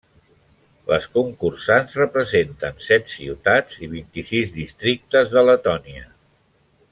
Les 0.91 1.03
concursants 1.17 1.93
representen 1.99 2.81
set 2.85 3.13
ciutats 3.17 3.77
i 3.83 3.91
vint-i-sis 3.95 4.55
districtes 4.59 5.31
de 5.37 5.45
Letònia. 5.51 6.11